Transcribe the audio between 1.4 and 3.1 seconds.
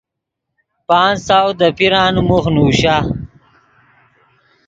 دے پیرانے موخ نوشا۔